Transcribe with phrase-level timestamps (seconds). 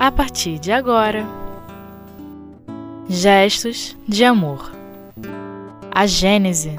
[0.00, 1.26] a partir de agora.
[3.06, 4.72] Gestos de amor.
[5.90, 6.74] A Gênese.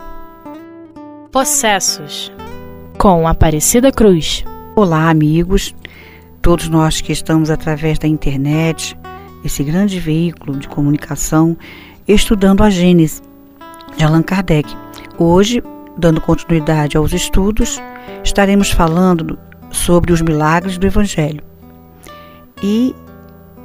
[1.32, 2.34] Possessos.
[2.98, 4.44] Com Aparecida Cruz.
[4.76, 5.76] Olá, amigos.
[6.42, 8.98] Todos nós que estamos através da internet,
[9.46, 11.56] esse grande veículo de comunicação,
[12.08, 13.22] estudando a Gênese
[13.96, 14.76] de Allan Kardec.
[15.20, 15.62] Hoje,
[15.96, 17.80] dando continuidade aos estudos,
[18.24, 19.38] estaremos falando
[19.70, 21.44] sobre os milagres do Evangelho.
[22.64, 22.96] E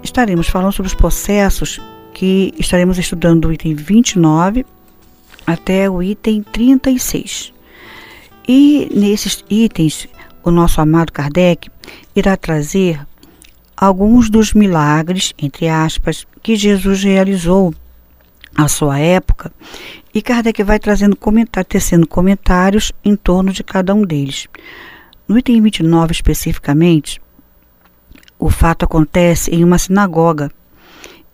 [0.06, 1.80] estaremos falando sobre os processos
[2.14, 4.64] que estaremos estudando do item 29
[5.47, 7.52] até o item 36.
[8.48, 10.09] E nesses itens,
[10.42, 11.69] o nosso amado Kardec
[12.14, 13.00] irá trazer
[13.77, 17.75] alguns dos milagres, entre aspas, que Jesus realizou
[18.55, 19.52] à sua época,
[20.14, 24.48] e Kardec vai trazendo comentários, tecendo comentários em torno de cada um deles.
[25.28, 27.20] No item 29 especificamente,
[28.39, 30.51] o fato acontece em uma sinagoga.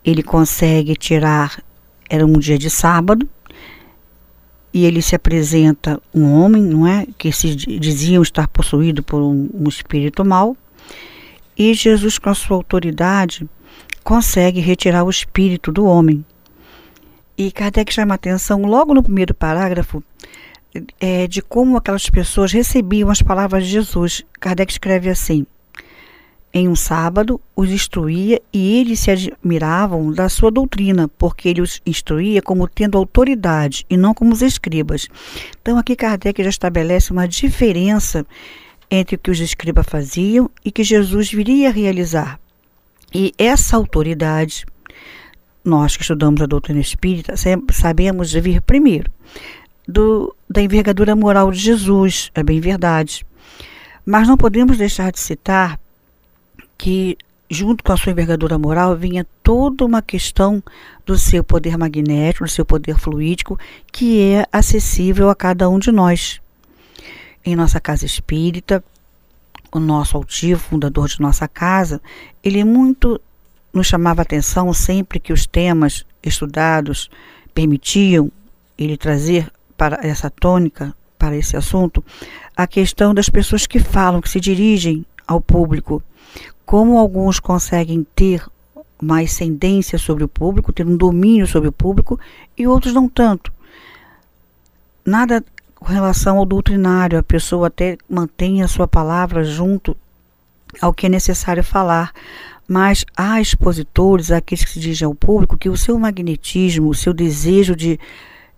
[0.03, 1.63] Ele consegue tirar,
[2.09, 3.27] era um dia de sábado,
[4.73, 9.49] e ele se apresenta um homem, não é, que se diziam estar possuído por um,
[9.53, 10.57] um espírito mau,
[11.57, 13.47] e Jesus com a sua autoridade
[14.03, 16.25] consegue retirar o espírito do homem.
[17.37, 20.03] E Kardec chama atenção logo no primeiro parágrafo
[20.99, 24.23] é, de como aquelas pessoas recebiam as palavras de Jesus.
[24.39, 25.45] Kardec escreve assim:
[26.53, 31.81] Em um sábado os instruía e eles se admiravam da sua doutrina, porque ele os
[31.83, 35.07] instruía como tendo autoridade e não como os escribas.
[35.59, 38.23] Então aqui Kardec já estabelece uma diferença
[38.91, 42.39] entre o que os escribas faziam e que Jesus viria a realizar.
[43.11, 44.63] E essa autoridade,
[45.65, 47.33] nós que estudamos a doutrina espírita,
[47.71, 49.11] sabemos vir primeiro
[49.87, 53.25] do, da envergadura moral de Jesus, é bem verdade.
[54.05, 55.79] Mas não podemos deixar de citar
[56.83, 57.17] que,
[57.49, 60.61] junto com a sua envergadura moral, vinha toda uma questão
[61.05, 63.57] do seu poder magnético, do seu poder fluídico,
[63.89, 66.41] que é acessível a cada um de nós.
[67.45, 68.83] Em nossa casa espírita,
[69.71, 72.01] o nosso altivo, fundador de nossa casa,
[72.43, 73.17] ele muito
[73.71, 77.09] nos chamava atenção sempre que os temas estudados
[77.53, 78.29] permitiam
[78.77, 82.03] ele trazer para essa tônica, para esse assunto,
[82.57, 86.03] a questão das pessoas que falam, que se dirigem ao público.
[86.65, 88.45] Como alguns conseguem ter
[89.01, 92.19] uma ascendência sobre o público, ter um domínio sobre o público,
[92.57, 93.51] e outros não tanto.
[95.05, 95.43] Nada
[95.75, 99.97] com relação ao doutrinário, a pessoa até mantém a sua palavra junto
[100.81, 102.13] ao que é necessário falar,
[102.67, 107.13] mas há expositores, aqueles que se dirigem ao público, que o seu magnetismo, o seu
[107.13, 107.99] desejo de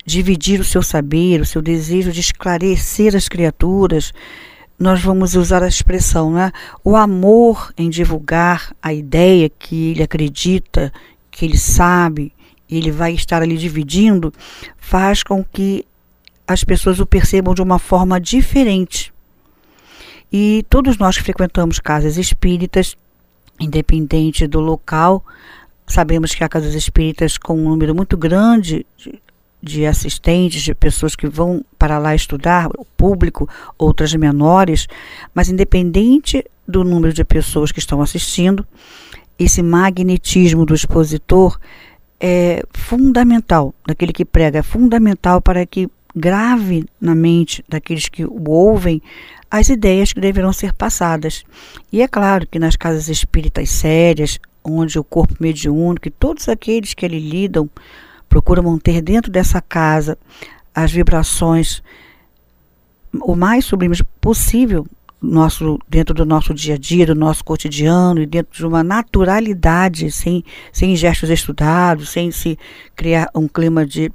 [0.05, 4.13] dividir o seu saber, o seu desejo de esclarecer as criaturas,
[4.77, 6.51] nós vamos usar a expressão, né?
[6.83, 10.91] O amor em divulgar a ideia que ele acredita,
[11.31, 12.33] que ele sabe,
[12.69, 14.33] ele vai estar ali dividindo,
[14.77, 15.85] faz com que
[16.47, 19.13] as pessoas o percebam de uma forma diferente.
[20.31, 22.97] E todos nós que frequentamos casas espíritas,
[23.59, 25.23] independente do local,
[25.87, 29.19] sabemos que há casas espíritas com um número muito grande de,
[29.65, 34.87] de assistentes, de pessoas que vão para lá estudar, o público, outras menores,
[35.33, 38.65] mas independente do número de pessoas que estão assistindo,
[39.37, 41.59] esse magnetismo do expositor
[42.19, 48.49] é fundamental, daquele que prega, é fundamental para que grave na mente daqueles que o
[48.49, 49.01] ouvem
[49.51, 51.43] as ideias que deverão ser passadas.
[51.91, 56.93] E é claro que nas casas espíritas sérias, onde o corpo mediúnico e todos aqueles
[56.93, 57.69] que ali lidam
[58.35, 60.17] procura manter dentro dessa casa
[60.73, 61.81] as vibrações
[63.21, 64.85] o mais sublimes possível
[65.21, 70.11] nosso, dentro do nosso dia a dia, do nosso cotidiano e dentro de uma naturalidade,
[70.11, 70.43] sem,
[70.73, 72.59] sem gestos estudados, sem se
[72.93, 74.11] criar um clima de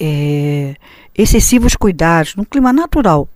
[0.00, 0.74] é,
[1.16, 3.28] excessivos cuidados, num clima natural.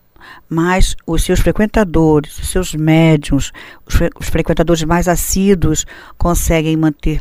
[0.48, 3.52] Mas os seus frequentadores, os seus médiums,
[3.86, 5.86] os, fre os frequentadores mais assíduos
[6.18, 7.20] conseguem manter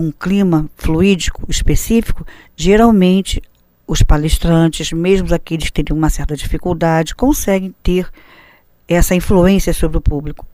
[0.00, 3.42] um clima fluídico específico, geralmente
[3.86, 8.08] os palestrantes, mesmo aqueles que teriam uma certa dificuldade, conseguem ter
[8.86, 10.46] essa influência sobre o público.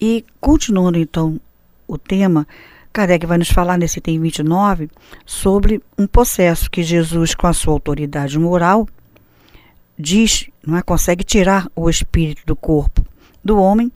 [0.00, 1.40] E continuando então
[1.86, 2.46] o tema,
[2.92, 4.88] Kardec vai nos falar nesse item 29
[5.26, 8.88] sobre um processo que Jesus, com a sua autoridade moral,
[9.98, 13.04] diz, não é, consegue tirar o espírito do corpo
[13.44, 13.92] do homem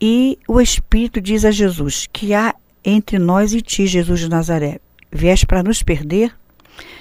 [0.00, 2.54] e o espírito diz a Jesus que há
[2.84, 4.80] entre nós e ti, Jesus de Nazaré.
[5.12, 6.34] Vieste para nos perder?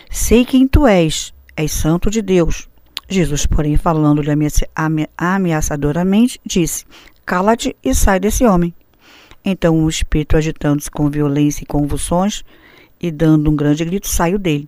[0.09, 2.67] Sei quem tu és, és santo de Deus.
[3.07, 4.31] Jesus, porém, falando-lhe
[5.17, 6.85] ameaçadoramente, disse:
[7.25, 8.73] Cala-te e sai desse homem.
[9.43, 12.43] Então o espírito, agitando-se com violência e convulsões
[12.99, 14.67] e dando um grande grito, saiu dele.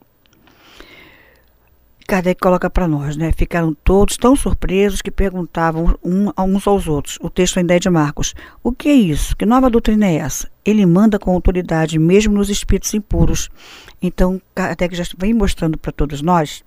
[2.12, 3.32] Kardec coloca para nós, né?
[3.32, 7.18] Ficaram todos tão surpresos que perguntavam um, uns aos outros.
[7.22, 8.36] O texto ainda é de Marcos.
[8.62, 9.34] O que é isso?
[9.34, 10.52] Que nova doutrina é essa?
[10.66, 13.50] Ele manda com autoridade, mesmo nos espíritos impuros.
[14.02, 16.66] Então, Kardec já vem mostrando para todos nós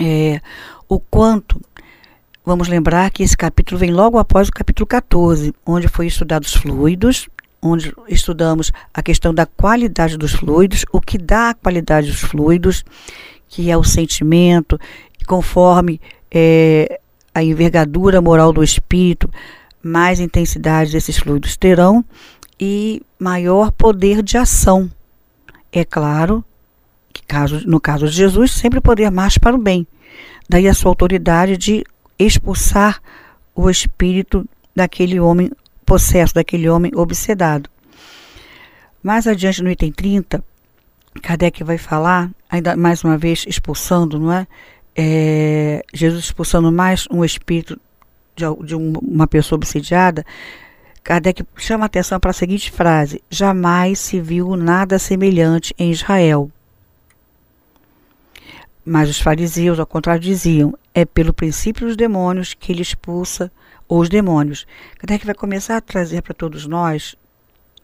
[0.00, 0.40] é,
[0.88, 1.60] o quanto.
[2.44, 6.54] Vamos lembrar que esse capítulo vem logo após o capítulo 14, onde foi estudado os
[6.54, 7.28] fluidos,
[7.62, 12.84] onde estudamos a questão da qualidade dos fluidos, o que dá a qualidade dos fluidos
[13.52, 14.80] que é o sentimento,
[15.26, 16.00] conforme
[16.30, 16.98] é,
[17.34, 19.30] a envergadura moral do espírito,
[19.82, 22.02] mais intensidade desses fluidos terão
[22.58, 24.90] e maior poder de ação.
[25.70, 26.42] É claro
[27.12, 29.86] que caso, no caso de Jesus, sempre poder mais para o bem.
[30.48, 31.84] Daí a sua autoridade de
[32.18, 33.02] expulsar
[33.54, 35.50] o espírito daquele homem
[35.84, 37.68] possesso, daquele homem obsedado.
[39.02, 40.42] Mais adiante no item 30,
[41.20, 44.46] Kardec vai falar, ainda mais uma vez expulsando, não é?
[44.96, 47.78] é Jesus expulsando mais um espírito
[48.34, 50.24] de, de uma pessoa obsidiada.
[51.04, 56.50] Kardec chama atenção para a seguinte frase: Jamais se viu nada semelhante em Israel.
[58.84, 63.50] Mas os fariseus, ao contrário, diziam: é pelo princípio dos demônios que ele expulsa
[63.88, 64.66] os demônios.
[64.98, 67.14] Kardec vai começar a trazer para todos nós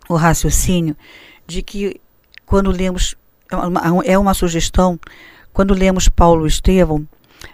[0.08, 0.96] o raciocínio
[1.46, 2.00] de que
[2.48, 3.14] quando lemos,
[3.50, 4.98] é uma, é uma sugestão,
[5.52, 7.06] quando lemos Paulo e Estevão,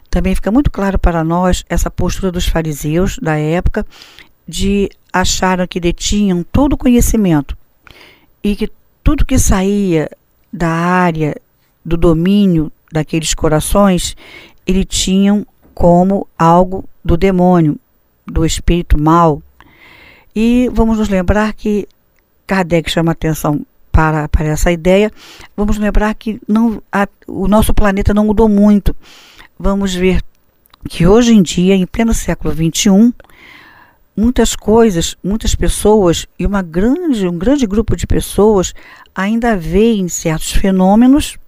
[0.08, 3.84] também fica muito claro para nós essa postura dos fariseus da época
[4.46, 7.56] de acharam que detinham todo o conhecimento
[8.42, 8.70] e que
[9.02, 10.08] tudo que saía
[10.52, 11.34] da área
[11.84, 14.16] do domínio daqueles corações,
[14.64, 15.44] eles tinham
[15.74, 17.76] como algo do demônio,
[18.24, 19.42] do espírito mal.
[20.34, 21.88] E vamos nos lembrar que
[22.46, 25.08] Kardec chama atenção para, para essa ideia,
[25.56, 28.94] vamos lembrar que não, a, o nosso planeta não mudou muito.
[29.56, 30.20] Vamos ver
[30.88, 33.14] que hoje em dia, em pleno século XXI,
[34.16, 38.74] muitas coisas, muitas pessoas e uma grande, um grande grupo de pessoas
[39.14, 41.38] ainda veem certos fenômenos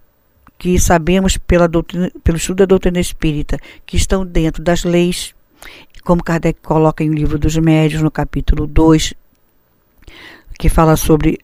[0.57, 5.35] que sabemos pela doutrina, pelo estudo da doutrina espírita que estão dentro das leis,
[6.01, 9.13] como Kardec coloca em o livro dos médios, no capítulo 2,
[10.57, 11.39] que fala sobre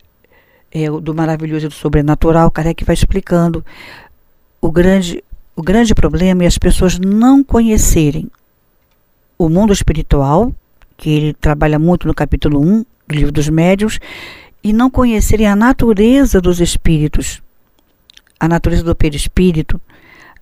[0.74, 3.64] é, do maravilhoso e do sobrenatural, Kardec vai explicando
[4.60, 5.24] o grande,
[5.56, 8.30] o grande problema é as pessoas não conhecerem
[9.38, 10.54] o mundo espiritual,
[10.98, 14.00] que ele trabalha muito no capítulo 1 do livro dos médios,
[14.64, 17.42] e não conhecerem a natureza dos espíritos,
[18.40, 19.80] a natureza do perispírito,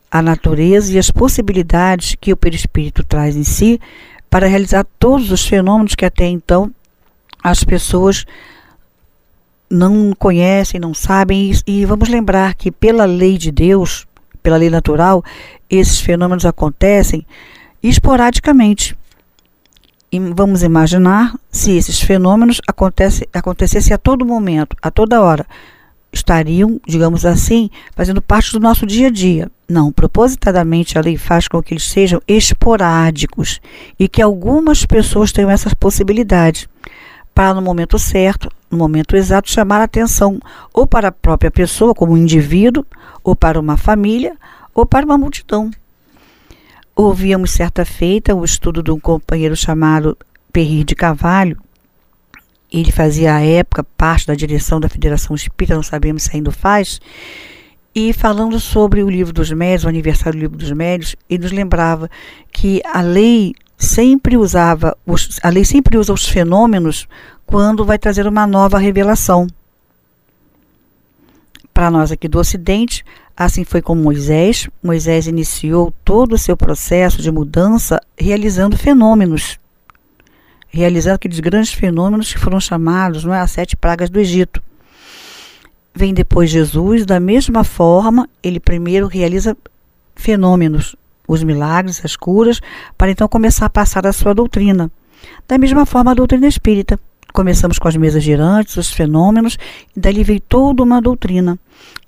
[0.09, 3.81] a natureza e as possibilidades que o perispírito traz em si
[4.29, 6.71] para realizar todos os fenômenos que até então
[7.43, 8.25] as pessoas
[9.71, 14.05] não conhecem, não sabem, e, e vamos lembrar que pela lei de Deus,
[14.43, 15.23] pela lei natural,
[15.69, 17.25] esses fenômenos acontecem
[17.81, 18.95] esporadicamente.
[20.11, 25.45] E vamos imaginar se esses fenômenos acontece, acontecessem a todo momento, a toda hora.
[26.11, 29.49] Estariam, digamos assim, fazendo parte do nosso dia a dia.
[29.69, 33.61] Não, propositadamente a lei faz com que eles sejam esporádicos
[33.97, 36.69] e que algumas pessoas tenham essa possibilidade
[37.33, 40.39] para no momento certo, no momento exato, chamar a atenção
[40.73, 42.85] ou para a própria pessoa como indivíduo,
[43.23, 44.35] ou para uma família,
[44.73, 45.69] ou para uma multidão.
[46.95, 50.17] Ouvíamos certa feita o estudo de um companheiro chamado
[50.51, 51.57] Perrir de Cavalho.
[52.71, 57.01] Ele fazia à época parte da direção da Federação Espírita, não sabemos se ainda faz,
[57.93, 61.51] e falando sobre o livro dos médios, o aniversário do livro dos médios, ele nos
[61.51, 62.09] lembrava
[62.49, 67.07] que a lei sempre usava, os, a lei sempre usa os fenômenos
[67.51, 69.45] quando vai trazer uma nova revelação.
[71.73, 73.03] Para nós aqui do Ocidente,
[73.35, 74.69] assim foi com Moisés.
[74.81, 79.59] Moisés iniciou todo o seu processo de mudança realizando fenômenos,
[80.69, 84.63] realizando aqueles grandes fenômenos que foram chamados não é, as sete pragas do Egito.
[85.93, 89.57] Vem depois Jesus, da mesma forma, ele primeiro realiza
[90.15, 90.95] fenômenos,
[91.27, 92.61] os milagres, as curas,
[92.97, 94.89] para então começar a passar a sua doutrina.
[95.45, 96.97] Da mesma forma, a doutrina espírita.
[97.33, 99.57] Começamos com as mesas girantes, os fenômenos,
[99.95, 101.57] e dali veio toda uma doutrina.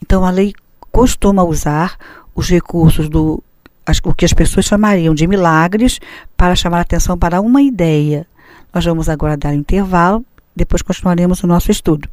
[0.01, 0.53] Então, a lei
[0.91, 1.97] costuma usar
[2.35, 3.43] os recursos do
[3.85, 5.99] as, o que as pessoas chamariam de milagres
[6.37, 8.25] para chamar a atenção para uma ideia.
[8.73, 10.25] Nós vamos agora dar um intervalo,
[10.55, 12.09] depois continuaremos o nosso estudo.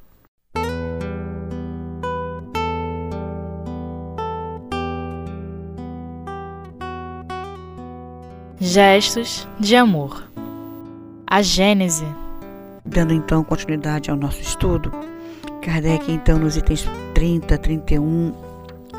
[8.59, 10.23] Gestos de amor.
[11.27, 12.05] A Gênese
[12.91, 14.91] Dando então continuidade ao nosso estudo,
[15.63, 18.35] Kardec, então, nos itens 30, 31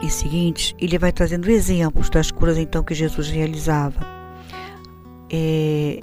[0.02, 4.00] e seguintes, ele vai trazendo exemplos das curas então que Jesus realizava.
[5.30, 6.00] É,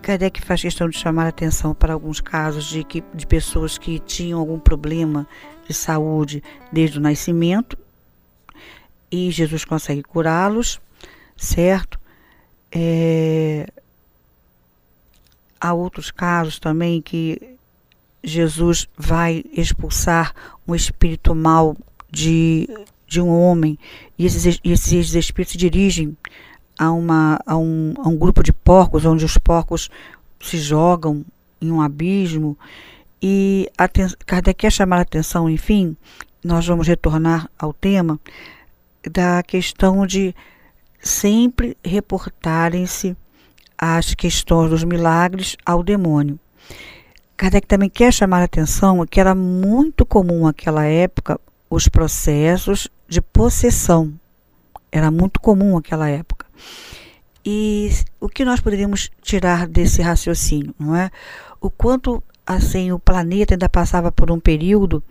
[0.00, 3.98] Kardec faz questão de chamar a atenção para alguns casos de, que, de pessoas que
[3.98, 5.26] tinham algum problema
[5.66, 7.76] de saúde desde o nascimento
[9.10, 10.80] e Jesus consegue curá-los,
[11.36, 11.98] certo?
[12.70, 13.68] É,
[15.60, 17.56] há outros casos também que
[18.22, 20.34] Jesus vai expulsar
[20.66, 21.76] um espírito mau
[22.10, 22.68] de,
[23.06, 23.78] de um homem
[24.18, 26.16] e esses, esses espíritos se dirigem
[26.78, 29.90] a, uma, a, um, a um grupo de porcos, onde os porcos
[30.40, 31.24] se jogam
[31.60, 32.58] em um abismo.
[33.22, 33.70] E
[34.26, 35.96] Kardec quer chamar a atenção, enfim,
[36.44, 38.20] nós vamos retornar ao tema
[39.10, 40.34] da questão de
[41.00, 43.16] sempre reportarem-se
[43.78, 46.38] as questões dos milagres ao demônio.
[47.36, 53.20] Kardec também quer chamar a atenção que era muito comum naquela época os processos de
[53.20, 54.12] possessão.
[54.90, 56.46] Era muito comum naquela época.
[57.44, 57.90] E
[58.20, 61.10] o que nós poderíamos tirar desse raciocínio, não é?
[61.60, 65.02] O quanto assim o planeta ainda passava por um período,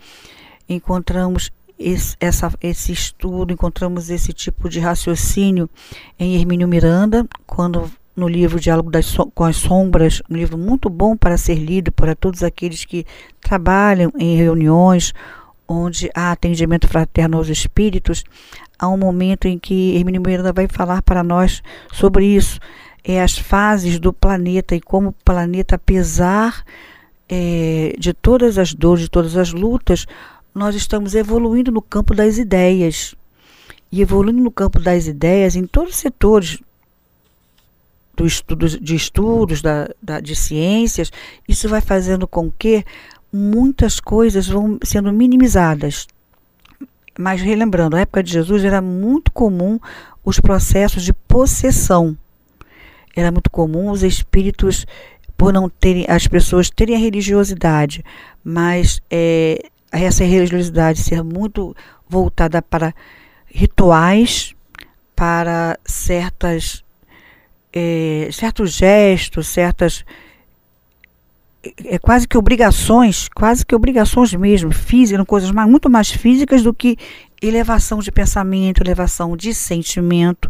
[0.67, 5.69] encontramos esse, essa, esse estudo, encontramos esse tipo de raciocínio
[6.17, 11.17] em Hermínio Miranda, quando no livro Diálogo das, com as Sombras, um livro muito bom
[11.17, 13.05] para ser lido para todos aqueles que
[13.41, 15.13] trabalham em reuniões
[15.67, 18.23] onde há atendimento fraterno aos espíritos,
[18.77, 22.59] há um momento em que Hermínio Miranda vai falar para nós sobre isso,
[23.03, 26.63] é as fases do planeta e como o planeta, apesar
[27.27, 30.05] é, de todas as dores, de todas as lutas,
[30.53, 33.15] nós estamos evoluindo no campo das ideias.
[33.91, 36.59] E evoluindo no campo das ideias em todos os setores
[38.15, 41.11] do estudo, de estudos, da, da, de ciências,
[41.47, 42.85] isso vai fazendo com que
[43.31, 46.07] muitas coisas vão sendo minimizadas.
[47.17, 49.79] Mas relembrando, na época de Jesus era muito comum
[50.23, 52.17] os processos de possessão.
[53.15, 54.85] Era muito comum os espíritos,
[55.37, 58.03] por não terem, as pessoas terem a religiosidade,
[58.43, 61.75] mas é, essa religiosidade ser muito
[62.07, 62.93] voltada para
[63.45, 64.53] rituais,
[65.15, 66.84] para certas
[67.75, 70.05] é, certos gestos, certas
[71.83, 76.73] é, quase que obrigações, quase que obrigações mesmo, físicas, coisas mais, muito mais físicas do
[76.73, 76.97] que
[77.41, 80.49] elevação de pensamento, elevação de sentimento.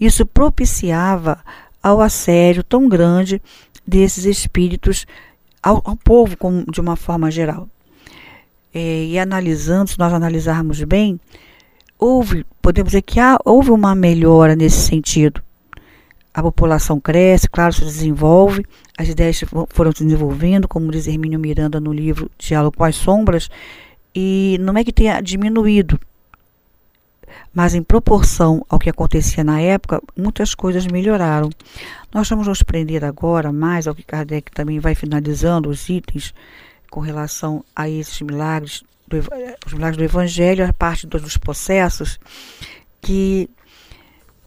[0.00, 1.38] Isso propiciava
[1.82, 3.42] ao assédio tão grande
[3.86, 5.06] desses espíritos
[5.62, 7.68] ao, ao povo como, de uma forma geral.
[8.72, 11.20] É, e analisando, se nós analisarmos bem,
[11.98, 15.42] houve, podemos dizer que há, houve uma melhora nesse sentido
[16.34, 18.64] a população cresce, claro, se desenvolve,
[18.96, 23.50] as ideias foram se desenvolvendo, como diz Hermínio Miranda no livro Diálogo com as Sombras,
[24.14, 25.98] e não é que tenha diminuído,
[27.54, 31.50] mas em proporção ao que acontecia na época, muitas coisas melhoraram.
[32.12, 36.34] Nós vamos nos prender agora mais ao que Kardec também vai finalizando os itens
[36.90, 39.18] com relação a esses milagres, do,
[39.66, 42.18] os milagres do Evangelho, a parte dos processos,
[43.00, 43.48] que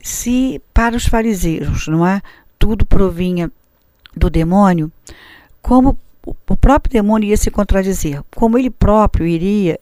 [0.06, 2.22] se para os fariseus, não é,
[2.60, 3.52] tudo provinha
[4.16, 4.92] do demônio,
[5.64, 9.80] como o próprio demônio ia se contradizer, como ele próprio iria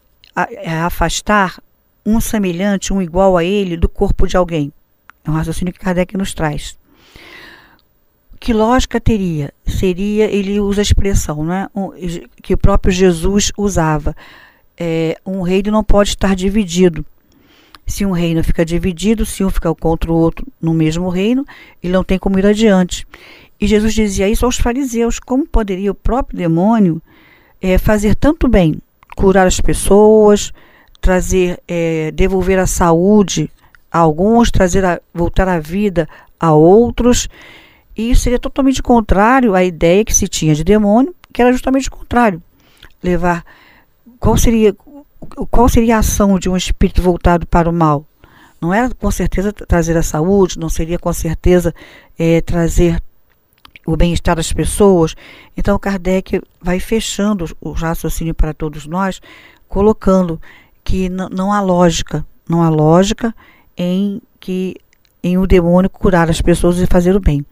[0.86, 1.62] afastar
[2.06, 4.72] um semelhante, um igual a ele, do corpo de alguém.
[5.26, 6.78] É um raciocínio que Kardec nos traz.
[8.40, 9.54] Que lógica teria?
[9.68, 11.92] Seria, ele usa a expressão né, um,
[12.42, 14.16] que o próprio Jesus usava.
[14.78, 17.06] É, um reino não pode estar dividido.
[17.86, 21.46] Se um reino fica dividido, se um fica contra o outro no mesmo reino,
[21.82, 23.06] ele não tem como ir adiante.
[23.60, 27.02] E Jesus dizia isso aos fariseus: como poderia o próprio demônio
[27.62, 28.82] é, fazer tanto bem,
[29.16, 30.52] curar as pessoas,
[31.00, 33.50] trazer, é, devolver a saúde
[33.92, 36.08] a alguns, trazer a, voltar a vida
[36.40, 37.30] a outros?
[37.96, 41.90] E isso seria totalmente contrário à ideia que se tinha de demônio, que era justamente
[41.90, 42.42] o contrário.
[43.04, 43.46] Levar.
[44.20, 44.74] Qual seria
[45.50, 48.06] qual seria a ação de um espírito voltado para o mal?
[48.62, 51.74] Não era com certeza trazer a saúde, não seria com certeza
[52.18, 53.02] é, trazer
[53.86, 55.16] o bem-estar das pessoas.
[55.58, 59.22] Então, Kardec vai fechando o raciocínio para todos nós,
[59.68, 60.42] colocando
[60.84, 63.36] que não há lógica, não há lógica
[63.78, 64.76] em que
[65.24, 67.46] em o demônio curar as pessoas e fazer o bem.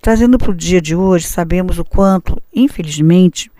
[0.00, 3.50] Trazendo para o dia de hoje, sabemos o quanto, infelizmente,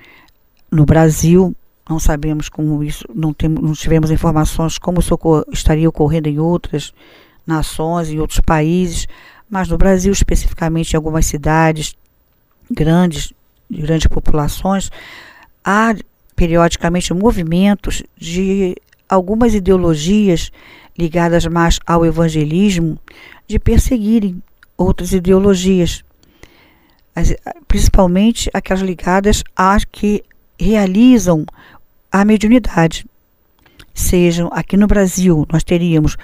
[0.70, 1.54] no Brasil,
[1.88, 5.18] não sabemos como isso, não, temos, não tivemos informações como isso
[5.52, 6.92] estaria ocorrendo em outras
[7.46, 9.06] nações, em outros países,
[9.50, 11.94] mas no Brasil, especificamente em algumas cidades
[12.70, 13.32] grandes
[13.68, 14.90] de grandes populações,
[15.64, 15.94] há
[16.36, 18.76] periodicamente movimentos de
[19.08, 20.50] algumas ideologias
[20.98, 22.98] ligadas mais ao evangelismo
[23.46, 24.42] de perseguirem
[24.76, 26.04] outras ideologias,
[27.66, 30.24] principalmente aquelas ligadas às que
[30.58, 31.44] realizam
[32.12, 33.06] a mediunidade.
[33.94, 36.18] Sejam aqui no Brasil, nós teríamos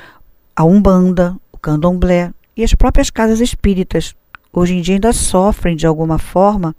[0.55, 4.15] a Umbanda, o Candomblé e as próprias casas espíritas.
[4.53, 6.77] Hoje em dia ainda sofrem de alguma forma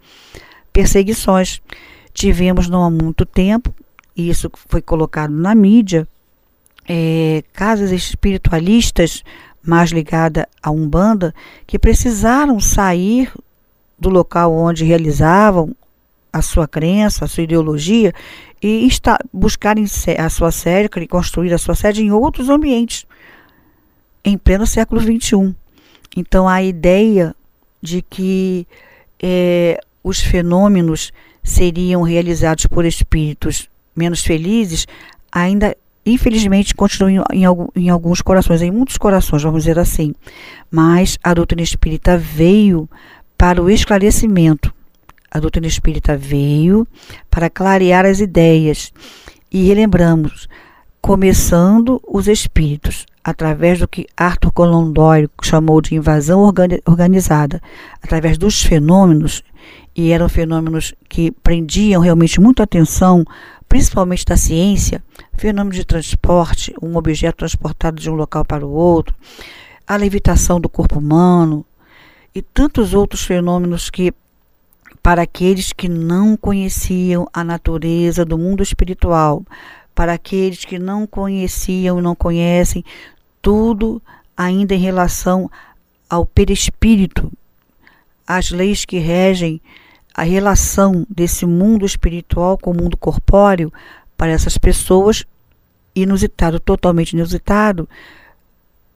[0.71, 1.59] perseguições.
[2.13, 3.73] Tivemos não há muito tempo,
[4.15, 6.07] e isso foi colocado na mídia,
[6.87, 9.23] é, casas espiritualistas
[9.61, 11.33] mais ligadas a Umbanda
[11.65, 13.31] que precisaram sair
[13.97, 15.75] do local onde realizavam
[16.31, 18.13] a sua crença, a sua ideologia
[18.61, 19.85] e está, buscarem
[20.17, 23.05] a sua sede, construir a sua sede em outros ambientes,
[24.23, 25.55] em pleno século XXI.
[26.15, 27.35] Então a ideia
[27.81, 28.67] de que
[29.21, 31.11] é, os fenômenos
[31.43, 34.85] seriam realizados por espíritos menos felizes
[35.31, 40.13] ainda infelizmente continua em, alguns corações, em muitos corações, vamos dizer assim.
[40.71, 42.89] Mas a doutrina espírita veio
[43.37, 44.73] para o esclarecimento.
[45.31, 46.87] A doutrina espírita veio
[47.29, 48.91] para clarear as ideias.
[49.51, 50.47] E relembramos,
[51.01, 56.41] começando os espíritos, através do que Arthur Conan Doyle chamou de invasão
[56.85, 57.61] organizada,
[58.01, 59.43] através dos fenômenos,
[59.95, 63.25] e eram fenômenos que prendiam realmente muita atenção
[63.69, 65.03] principalmente da ciência,
[65.35, 69.15] fenômeno de transporte, um objeto transportado de um local para o outro,
[69.87, 71.63] a levitação do corpo humano
[72.33, 74.11] e tantos outros fenômenos que,
[75.09, 79.43] para aqueles que não conheciam a natureza do mundo espiritual,
[79.95, 82.85] para aqueles que não conheciam e não conhecem
[83.41, 83.99] tudo
[84.37, 85.49] ainda em relação
[86.07, 87.31] ao perispírito,
[88.27, 89.59] as leis que regem
[90.13, 93.73] a relação desse mundo espiritual com o mundo corpóreo
[94.15, 95.25] para essas pessoas,
[95.95, 97.89] inusitado, totalmente inusitado,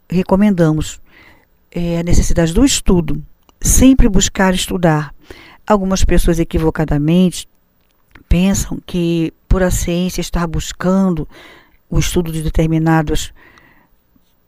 [0.07, 1.01] recomendamos
[1.71, 3.19] é, a necessidade do estudo,
[3.59, 5.11] sempre buscar estudar.
[5.65, 7.47] Algumas pessoas equivocadamente
[8.27, 11.27] pensam que por a ciência estar buscando
[11.89, 13.33] o estudo de determinados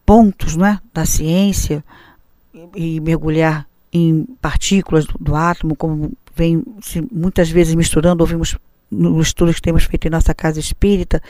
[0.05, 1.83] pontos né, da ciência
[2.75, 8.57] e mergulhar em partículas do, do átomo, como vem se, muitas vezes misturando, ouvimos
[8.91, 11.21] nos estudos que temos feito em nossa casa espírita,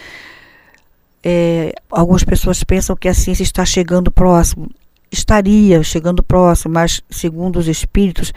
[1.23, 4.69] é, algumas pessoas pensam que a ciência está chegando próximo.
[5.11, 8.33] Estaria chegando próximo, mas segundo os espíritos,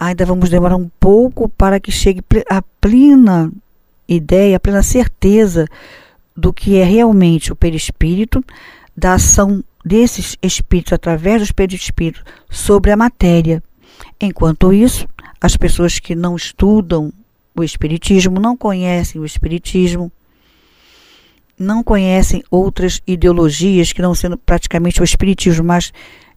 [0.00, 3.52] ainda vamos demorar um pouco para que chegue a plena
[4.08, 5.66] ideia, a plena certeza
[6.34, 8.42] do que é realmente o perispírito,
[8.96, 13.62] da ação desses espíritos através dos perispíritos sobre a matéria.
[14.18, 15.06] Enquanto isso,
[15.38, 17.12] as pessoas que não estudam
[17.54, 20.10] o Espiritismo, não conhecem o Espiritismo,
[21.58, 25.92] não conhecem outras ideologias que não sendo praticamente o Espiritismo, mas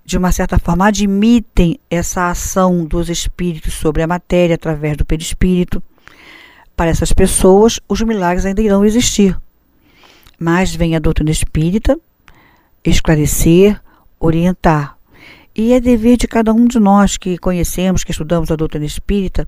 [0.06, 5.82] de uma certa forma admitem essa ação dos espíritos sobre a matéria através do perispírito.
[6.76, 9.40] Para essas pessoas, os milagres ainda irão existir.
[10.40, 11.98] Mas vem a doutrina espírita
[12.84, 13.80] esclarecer,
[14.20, 14.98] orientar.
[15.56, 19.48] E é dever de cada um de nós que conhecemos, que estudamos a doutrina espírita,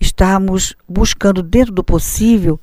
[0.00, 2.58] estarmos buscando, dentro do possível,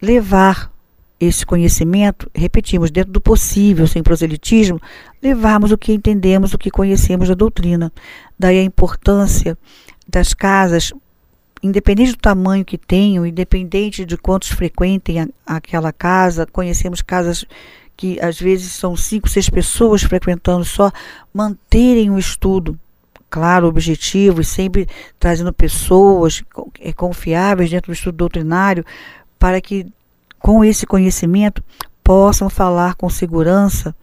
[0.00, 0.72] levar
[1.20, 4.80] esse conhecimento, repetimos, dentro do possível, sem proselitismo,
[5.22, 7.92] levarmos o que entendemos, o que conhecemos da doutrina.
[8.38, 9.58] Daí a importância
[10.08, 10.94] das casas,
[11.62, 17.44] independente do tamanho que tenham, independente de quantos frequentem a, aquela casa, conhecemos casas
[17.94, 20.90] que às vezes são cinco, seis pessoas frequentando só,
[21.34, 22.78] manterem o estudo
[23.28, 26.42] claro, objetivo e sempre trazendo pessoas
[26.80, 28.84] é, confiáveis dentro do estudo doutrinário
[29.38, 29.86] para que
[30.50, 31.62] com esse conhecimento
[32.02, 33.94] possam falar com segurança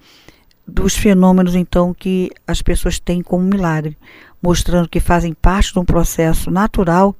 [0.66, 3.98] dos fenômenos então que as pessoas têm como milagre,
[4.42, 7.14] mostrando que fazem parte de um processo natural,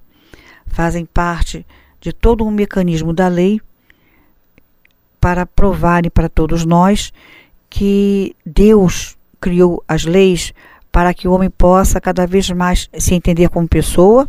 [0.66, 1.66] fazem parte
[2.00, 3.60] de todo um mecanismo da lei
[5.20, 7.12] para provarem para todos nós
[7.70, 10.54] que Deus criou as leis
[10.90, 14.26] para que o homem possa cada vez mais se entender como pessoa,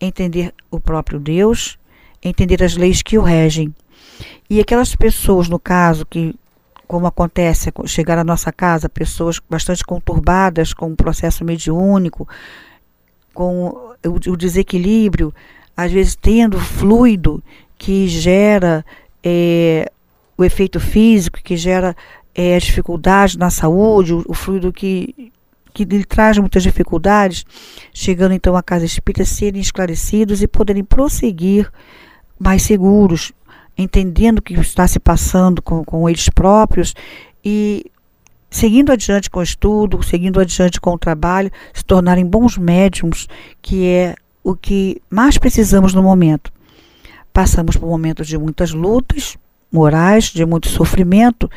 [0.00, 1.78] entender o próprio Deus,
[2.20, 3.72] entender as leis que o regem.
[4.48, 6.34] E aquelas pessoas, no caso, que,
[6.86, 12.28] como acontece, chegar à nossa casa, pessoas bastante conturbadas com o processo mediúnico,
[13.32, 15.34] com o, desequilíbrio,
[15.76, 17.42] às vezes tendo fluido
[17.76, 18.84] que gera
[19.22, 19.90] é,
[20.36, 21.96] o efeito físico que gera
[22.34, 25.32] é, dificuldade na saúde, o, o fluido que
[25.74, 27.44] que lhe traz muitas dificuldades,
[27.92, 31.68] chegando então à casa espírita, serem esclarecidos e poderem prosseguir
[32.38, 33.32] mais seguros,
[33.76, 36.94] entendendo o que está se passando com, com eles próprios
[37.44, 37.90] e
[38.50, 43.28] seguindo adiante com o estudo, seguindo adiante com o trabalho, se tornarem bons médiums,
[43.60, 46.52] que é o que mais precisamos no momento.
[47.32, 49.36] Passamos por momentos de muitas lutas
[49.72, 51.50] morais, de muito sofrimento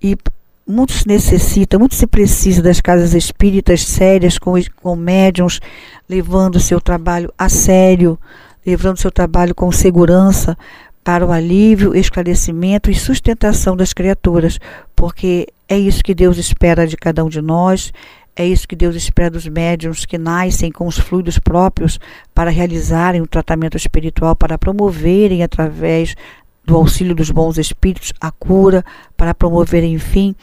[0.00, 0.16] e
[0.64, 5.60] muito se necessita, muito se precisa das casas espíritas sérias, com, com médiums,
[6.08, 8.16] levando o seu trabalho a sério,
[8.64, 10.56] levando o seu trabalho com segurança
[11.06, 14.58] para o alívio, esclarecimento e sustentação das criaturas,
[14.96, 17.92] porque é isso que Deus espera de cada um de nós,
[18.34, 22.00] é isso que Deus espera dos médiums que nascem com os fluidos próprios
[22.34, 26.16] para realizarem o tratamento espiritual, para promoverem através
[26.64, 28.84] do auxílio dos bons espíritos a cura,
[29.16, 30.34] para promoverem, enfim,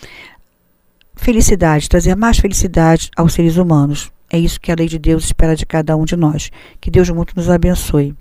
[1.14, 4.14] felicidade, trazer mais felicidade aos seres humanos.
[4.32, 6.50] É isso que a lei de Deus espera de cada um de nós.
[6.80, 8.16] Que Deus muito nos abençoe.